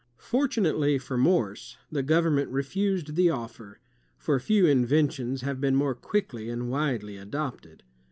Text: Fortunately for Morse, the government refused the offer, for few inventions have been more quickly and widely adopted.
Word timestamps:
Fortunately 0.17 0.97
for 0.97 1.15
Morse, 1.15 1.77
the 1.91 2.01
government 2.01 2.49
refused 2.49 3.13
the 3.15 3.29
offer, 3.29 3.79
for 4.17 4.39
few 4.39 4.65
inventions 4.65 5.41
have 5.41 5.61
been 5.61 5.75
more 5.75 5.93
quickly 5.93 6.49
and 6.49 6.71
widely 6.71 7.17
adopted. 7.17 7.83